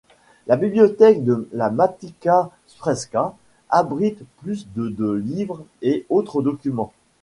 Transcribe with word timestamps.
La 0.47 0.55
bibliothèque 0.57 1.23
de 1.23 1.47
la 1.53 1.69
Matica 1.69 2.49
srpska 2.65 3.35
abrite 3.69 4.23
plus 4.37 4.65
de 4.73 4.89
de 4.89 5.11
livres 5.11 5.61
et 5.83 6.07
autres 6.09 6.41
documents. 6.41 6.91